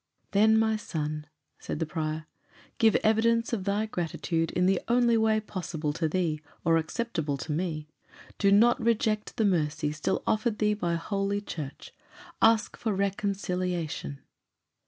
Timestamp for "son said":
0.77-1.77